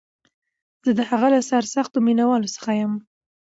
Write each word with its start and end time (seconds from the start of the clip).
زه 0.85 0.91
د 0.99 1.01
هغه 1.09 1.27
له 1.33 1.39
سرسختو 1.49 1.97
مینوالو 2.05 2.53
څخه 2.55 2.71
یم 2.79 2.93